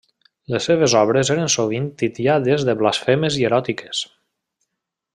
[0.53, 4.05] Les seves obres eren sovint titllades de blasfemes i eròtiques.